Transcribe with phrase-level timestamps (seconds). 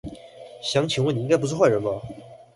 [0.63, 1.91] 想請問你應該不是壞人吧